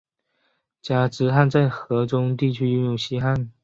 [0.81, 3.51] 加兹罕在河中地区拥立新汗。